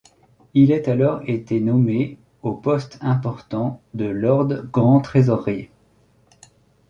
Il 0.55 0.71
est 0.71 0.87
alors 0.87 1.21
été 1.29 1.59
nommé 1.59 2.17
au 2.41 2.53
poste 2.55 2.97
important 3.01 3.79
de 3.93 4.05
Lord 4.05 4.47
grand 4.71 4.99
trésorier. 4.99 5.69